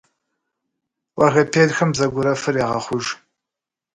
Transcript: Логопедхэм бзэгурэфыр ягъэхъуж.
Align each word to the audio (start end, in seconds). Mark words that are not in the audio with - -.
Логопедхэм 1.19 1.89
бзэгурэфыр 1.93 2.55
ягъэхъуж. 2.65 3.05